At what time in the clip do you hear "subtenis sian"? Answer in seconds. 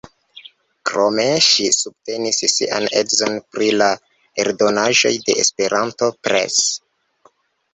1.75-2.87